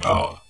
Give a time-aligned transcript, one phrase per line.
[0.00, 0.43] Power.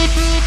[0.00, 0.44] Beep, beep,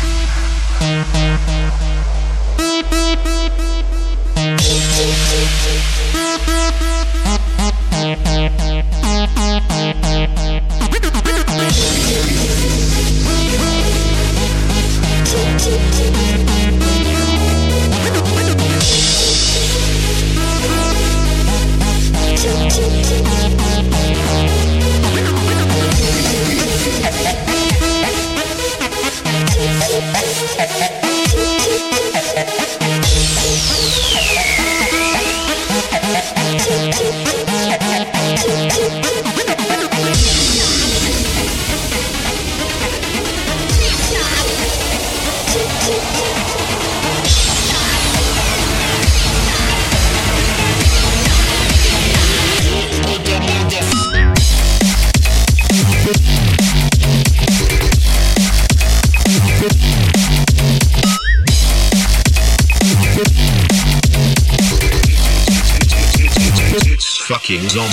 [6.48, 6.73] beep.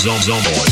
[0.01, 0.70] Zomboid.